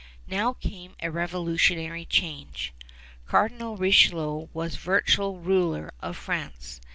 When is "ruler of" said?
5.39-6.17